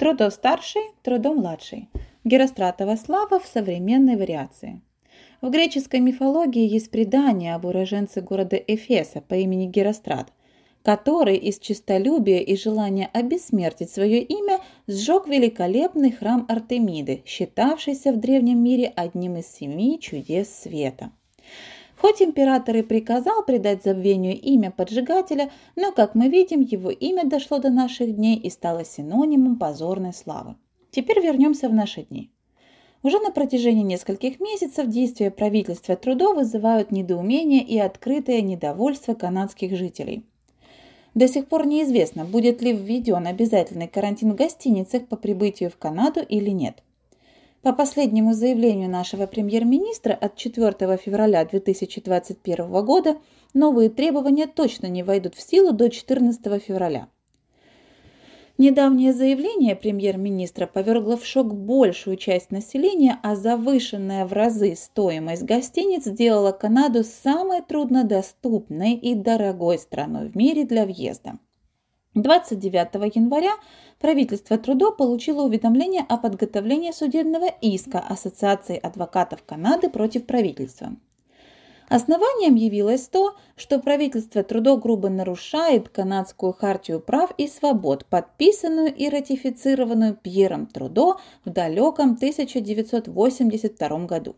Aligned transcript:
Трудо 0.00 0.30
старший, 0.30 0.82
трудо 1.02 1.34
младший. 1.34 1.88
Геростратова 2.24 2.96
слава 2.96 3.38
в 3.38 3.44
современной 3.44 4.16
вариации. 4.16 4.80
В 5.42 5.50
греческой 5.50 6.00
мифологии 6.00 6.66
есть 6.66 6.90
предание 6.90 7.54
об 7.54 7.66
уроженце 7.66 8.22
города 8.22 8.56
Эфеса 8.56 9.20
по 9.20 9.34
имени 9.34 9.66
Герострат, 9.66 10.32
который 10.82 11.36
из 11.36 11.58
честолюбия 11.58 12.38
и 12.38 12.56
желания 12.56 13.10
обессмертить 13.12 13.90
свое 13.90 14.22
имя 14.22 14.60
сжег 14.86 15.28
великолепный 15.28 16.12
храм 16.12 16.46
Артемиды, 16.48 17.22
считавшийся 17.26 18.12
в 18.12 18.20
древнем 18.20 18.64
мире 18.64 18.90
одним 18.96 19.36
из 19.36 19.48
семи 19.48 20.00
чудес 20.00 20.48
света. 20.48 21.10
Хоть 22.00 22.22
император 22.22 22.76
и 22.76 22.82
приказал 22.82 23.44
придать 23.44 23.84
забвению 23.84 24.40
имя 24.40 24.70
поджигателя, 24.70 25.50
но, 25.76 25.92
как 25.92 26.14
мы 26.14 26.28
видим, 26.28 26.62
его 26.62 26.90
имя 26.90 27.26
дошло 27.26 27.58
до 27.58 27.68
наших 27.68 28.16
дней 28.16 28.36
и 28.36 28.48
стало 28.48 28.86
синонимом 28.86 29.58
позорной 29.58 30.14
славы. 30.14 30.56
Теперь 30.90 31.20
вернемся 31.20 31.68
в 31.68 31.74
наши 31.74 32.02
дни. 32.04 32.30
Уже 33.02 33.18
на 33.20 33.30
протяжении 33.30 33.82
нескольких 33.82 34.40
месяцев 34.40 34.86
действия 34.86 35.30
правительства 35.30 35.94
Трудо 35.94 36.32
вызывают 36.32 36.90
недоумение 36.90 37.62
и 37.62 37.78
открытое 37.78 38.40
недовольство 38.40 39.12
канадских 39.12 39.76
жителей. 39.76 40.24
До 41.14 41.28
сих 41.28 41.48
пор 41.48 41.66
неизвестно, 41.66 42.24
будет 42.24 42.62
ли 42.62 42.72
введен 42.72 43.26
обязательный 43.26 43.88
карантин 43.88 44.32
в 44.32 44.36
гостиницах 44.36 45.06
по 45.06 45.16
прибытию 45.16 45.70
в 45.70 45.76
Канаду 45.76 46.20
или 46.26 46.50
нет. 46.50 46.82
По 47.62 47.74
последнему 47.74 48.32
заявлению 48.32 48.88
нашего 48.88 49.26
премьер-министра 49.26 50.14
от 50.14 50.34
4 50.34 50.96
февраля 50.96 51.44
2021 51.44 52.84
года 52.86 53.18
новые 53.52 53.90
требования 53.90 54.46
точно 54.46 54.86
не 54.86 55.02
войдут 55.02 55.34
в 55.34 55.42
силу 55.42 55.72
до 55.72 55.90
14 55.90 56.62
февраля. 56.62 57.08
Недавнее 58.56 59.12
заявление 59.12 59.76
премьер-министра 59.76 60.66
повергло 60.66 61.18
в 61.18 61.26
шок 61.26 61.54
большую 61.54 62.16
часть 62.16 62.50
населения, 62.50 63.18
а 63.22 63.36
завышенная 63.36 64.24
в 64.24 64.32
разы 64.32 64.74
стоимость 64.74 65.42
гостиниц 65.42 66.04
сделала 66.04 66.52
Канаду 66.52 67.04
самой 67.04 67.60
труднодоступной 67.60 68.94
и 68.94 69.14
дорогой 69.14 69.78
страной 69.78 70.28
в 70.28 70.36
мире 70.36 70.64
для 70.64 70.86
въезда. 70.86 71.38
29 72.16 73.14
января 73.14 73.52
правительство 74.00 74.58
Трудо 74.58 74.90
получило 74.90 75.42
уведомление 75.42 76.04
о 76.08 76.16
подготовлении 76.16 76.90
судебного 76.90 77.46
иска 77.60 78.00
Ассоциации 78.00 78.76
адвокатов 78.76 79.44
Канады 79.44 79.88
против 79.88 80.26
правительства. 80.26 80.96
Основанием 81.88 82.56
явилось 82.56 83.06
то, 83.06 83.36
что 83.54 83.78
правительство 83.78 84.42
Трудо 84.42 84.76
грубо 84.76 85.08
нарушает 85.08 85.88
канадскую 85.88 86.52
хартию 86.52 86.98
прав 86.98 87.30
и 87.38 87.46
свобод, 87.46 88.04
подписанную 88.06 88.92
и 88.92 89.08
ратифицированную 89.08 90.16
Пьером 90.16 90.66
Трудо 90.66 91.16
в 91.44 91.50
далеком 91.50 92.14
1982 92.14 94.06
году. 94.06 94.34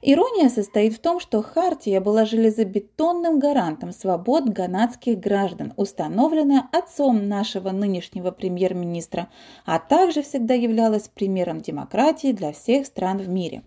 Ирония 0.00 0.48
состоит 0.48 0.94
в 0.94 1.00
том, 1.00 1.18
что 1.18 1.42
Хартия 1.42 2.00
была 2.00 2.24
железобетонным 2.24 3.40
гарантом 3.40 3.92
свобод 3.92 4.48
ганадских 4.48 5.18
граждан, 5.18 5.72
установленная 5.76 6.68
отцом 6.72 7.26
нашего 7.26 7.70
нынешнего 7.70 8.30
премьер-министра, 8.30 9.28
а 9.66 9.80
также 9.80 10.22
всегда 10.22 10.54
являлась 10.54 11.08
примером 11.08 11.60
демократии 11.60 12.32
для 12.32 12.52
всех 12.52 12.86
стран 12.86 13.18
в 13.18 13.28
мире. 13.28 13.62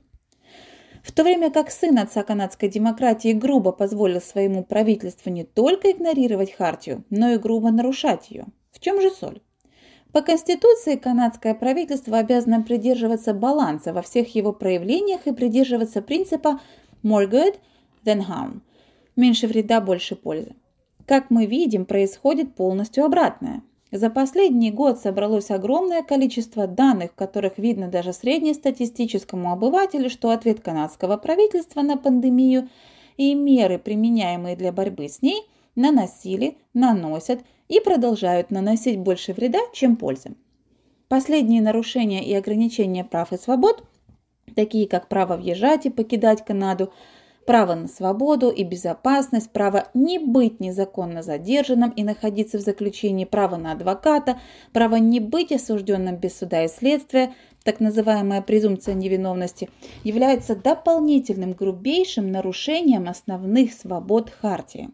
В 1.03 1.11
то 1.11 1.23
время 1.23 1.51
как 1.51 1.71
сын 1.71 1.97
отца 1.97 2.23
канадской 2.23 2.69
демократии 2.69 3.33
грубо 3.33 3.71
позволил 3.71 4.21
своему 4.21 4.63
правительству 4.63 5.31
не 5.31 5.43
только 5.43 5.91
игнорировать 5.91 6.53
Хартию, 6.53 7.03
но 7.09 7.31
и 7.31 7.37
грубо 7.37 7.71
нарушать 7.71 8.29
ее. 8.29 8.45
В 8.71 8.79
чем 8.79 9.01
же 9.01 9.09
соль? 9.09 9.41
По 10.11 10.21
Конституции 10.21 10.95
канадское 10.95 11.53
правительство 11.53 12.17
обязано 12.17 12.61
придерживаться 12.61 13.33
баланса 13.33 13.93
во 13.93 14.01
всех 14.01 14.35
его 14.35 14.51
проявлениях 14.51 15.25
и 15.25 15.31
придерживаться 15.31 16.01
принципа 16.01 16.59
more 17.03 17.29
good 17.29 17.57
than 18.03 18.25
harm– 18.27 18.61
меньше 19.15 19.47
вреда, 19.47 19.79
больше 19.79 20.15
пользы. 20.15 20.55
Как 21.05 21.29
мы 21.29 21.45
видим, 21.45 21.85
происходит 21.85 22.55
полностью 22.55 23.05
обратное– 23.05 23.63
за 23.91 24.09
последний 24.09 24.71
год 24.71 25.01
собралось 25.01 25.51
огромное 25.51 26.01
количество 26.01 26.65
данных, 26.65 27.11
в 27.11 27.15
которых 27.15 27.57
видно 27.57 27.89
даже 27.89 28.13
среднестатистическому 28.13 29.51
обывателю, 29.51 30.09
что 30.09 30.29
ответ 30.29 30.61
канадского 30.61 31.17
правительства 31.17 31.81
на 31.81 31.97
пандемию 31.97 32.69
и 33.17 33.35
меры, 33.35 33.77
применяемые 33.77 34.55
для 34.55 34.71
борьбы 34.71 35.09
с 35.09 35.21
ней, 35.21 35.43
наносили, 35.75 36.57
наносят 36.73 37.41
и 37.71 37.79
продолжают 37.79 38.51
наносить 38.51 38.99
больше 38.99 39.31
вреда, 39.31 39.59
чем 39.73 39.95
пользы. 39.95 40.35
Последние 41.07 41.61
нарушения 41.61 42.23
и 42.23 42.33
ограничения 42.33 43.05
прав 43.05 43.31
и 43.31 43.37
свобод, 43.37 43.85
такие 44.55 44.87
как 44.89 45.07
право 45.07 45.37
въезжать 45.37 45.85
и 45.85 45.89
покидать 45.89 46.43
Канаду, 46.43 46.91
право 47.45 47.73
на 47.75 47.87
свободу 47.87 48.49
и 48.49 48.65
безопасность, 48.65 49.51
право 49.51 49.87
не 49.93 50.19
быть 50.19 50.59
незаконно 50.59 51.23
задержанным 51.23 51.91
и 51.91 52.03
находиться 52.03 52.57
в 52.57 52.61
заключении, 52.61 53.23
право 53.23 53.55
на 53.55 53.71
адвоката, 53.71 54.41
право 54.73 54.97
не 54.97 55.21
быть 55.21 55.53
осужденным 55.53 56.17
без 56.17 56.37
суда 56.37 56.65
и 56.65 56.67
следствия, 56.67 57.33
так 57.63 57.79
называемая 57.79 58.41
презумпция 58.41 58.95
невиновности, 58.95 59.69
является 60.03 60.57
дополнительным 60.57 61.53
грубейшим 61.53 62.33
нарушением 62.33 63.07
основных 63.07 63.71
свобод 63.71 64.29
Хартии. 64.29 64.89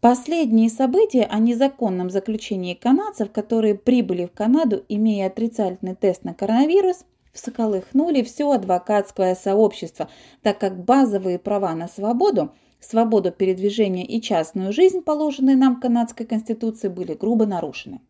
Последние 0.00 0.70
события 0.70 1.24
о 1.24 1.38
незаконном 1.38 2.08
заключении 2.08 2.72
канадцев, 2.72 3.30
которые 3.30 3.74
прибыли 3.74 4.24
в 4.24 4.32
Канаду, 4.32 4.82
имея 4.88 5.26
отрицательный 5.26 5.94
тест 5.94 6.24
на 6.24 6.32
коронавирус, 6.32 7.04
всколыхнули 7.34 8.22
все 8.22 8.50
адвокатское 8.50 9.34
сообщество, 9.34 10.08
так 10.40 10.58
как 10.58 10.82
базовые 10.86 11.38
права 11.38 11.74
на 11.74 11.86
свободу, 11.86 12.54
свободу 12.80 13.30
передвижения 13.30 14.06
и 14.06 14.22
частную 14.22 14.72
жизнь, 14.72 15.02
положенные 15.02 15.56
нам 15.56 15.78
канадской 15.78 16.24
конституцией, 16.24 16.90
были 16.90 17.12
грубо 17.12 17.44
нарушены. 17.44 18.00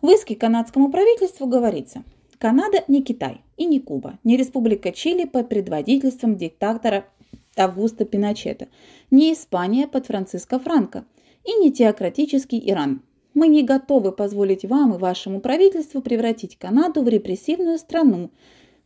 В 0.00 0.08
иске 0.08 0.36
канадскому 0.36 0.90
правительству 0.90 1.46
говорится, 1.46 2.02
Канада 2.38 2.82
не 2.88 3.02
Китай 3.02 3.42
и 3.58 3.66
не 3.66 3.78
Куба, 3.78 4.18
не 4.24 4.38
Республика 4.38 4.90
Чили 4.90 5.26
под 5.26 5.50
предводительством 5.50 6.36
диктатора 6.36 7.04
Августа 7.58 8.04
Пиночета, 8.04 8.68
не 9.10 9.32
Испания 9.32 9.86
под 9.86 10.06
Франциско 10.06 10.58
Франко 10.58 11.04
и 11.44 11.54
не 11.54 11.72
теократический 11.72 12.62
Иран, 12.70 13.02
мы 13.34 13.48
не 13.48 13.64
готовы 13.64 14.12
позволить 14.12 14.64
вам 14.64 14.94
и 14.94 14.98
вашему 14.98 15.40
правительству 15.40 16.00
превратить 16.00 16.56
Канаду 16.56 17.02
в 17.02 17.08
репрессивную 17.08 17.78
страну, 17.78 18.30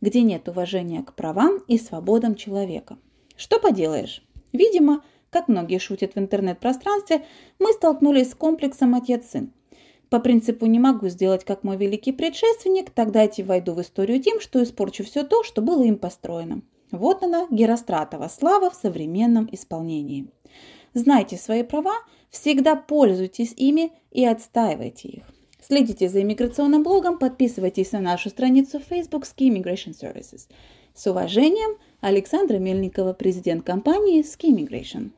где 0.01 0.21
нет 0.21 0.49
уважения 0.49 1.03
к 1.03 1.13
правам 1.13 1.59
и 1.67 1.77
свободам 1.77 2.35
человека. 2.35 2.97
Что 3.35 3.59
поделаешь? 3.59 4.23
Видимо, 4.51 5.03
как 5.29 5.47
многие 5.47 5.77
шутят 5.77 6.15
в 6.15 6.19
интернет-пространстве, 6.19 7.25
мы 7.59 7.71
столкнулись 7.73 8.31
с 8.31 8.35
комплексом 8.35 8.95
отец-сын. 8.95 9.53
По 10.09 10.19
принципу 10.19 10.65
«не 10.65 10.79
могу 10.79 11.07
сделать, 11.09 11.45
как 11.45 11.63
мой 11.63 11.77
великий 11.77 12.11
предшественник», 12.11 12.89
тогда 12.89 13.21
я 13.21 13.45
войду 13.45 13.73
в 13.73 13.81
историю 13.81 14.19
тем, 14.19 14.41
что 14.41 14.63
испорчу 14.63 15.03
все 15.03 15.23
то, 15.23 15.43
что 15.43 15.61
было 15.61 15.83
им 15.83 15.97
построено. 15.97 16.63
Вот 16.91 17.23
она, 17.23 17.47
Геростратова 17.51 18.29
слава 18.29 18.69
в 18.69 18.75
современном 18.75 19.47
исполнении. 19.51 20.27
Знайте 20.93 21.37
свои 21.37 21.63
права, 21.63 21.93
всегда 22.29 22.75
пользуйтесь 22.75 23.53
ими 23.55 23.91
и 24.11 24.25
отстаивайте 24.25 25.07
их. 25.07 25.23
Следите 25.61 26.09
за 26.09 26.21
иммиграционным 26.21 26.83
блогом, 26.83 27.19
подписывайтесь 27.19 27.91
на 27.91 27.99
нашу 27.99 28.29
страницу 28.29 28.79
в 28.79 28.83
Facebook 28.83 29.23
Ski 29.23 29.49
Immigration 29.49 29.93
Services. 29.93 30.47
С 30.95 31.05
уважением, 31.05 31.77
Александра 32.01 32.57
Мельникова, 32.57 33.13
президент 33.13 33.63
компании 33.63 34.23
Ski 34.23 34.49
Immigration. 34.49 35.11